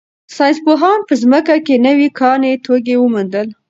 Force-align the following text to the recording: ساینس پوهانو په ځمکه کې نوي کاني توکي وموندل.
ساینس 0.35 0.57
پوهانو 0.65 1.07
په 1.09 1.13
ځمکه 1.21 1.55
کې 1.65 1.75
نوي 1.87 2.09
کاني 2.19 2.53
توکي 2.65 2.95
وموندل. 2.97 3.47